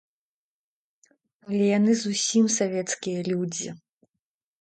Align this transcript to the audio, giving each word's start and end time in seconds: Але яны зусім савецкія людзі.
Але 1.47 1.65
яны 1.77 1.93
зусім 2.03 2.45
савецкія 2.57 3.19
людзі. 3.29 3.69